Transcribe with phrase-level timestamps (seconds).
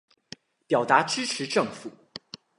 [0.65, 1.91] 表達支持政府